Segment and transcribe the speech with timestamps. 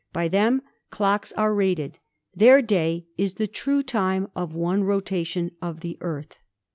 [0.11, 1.99] By them clocks are rated.
[2.33, 6.39] Their day is the true time of one revolution of the Earth.'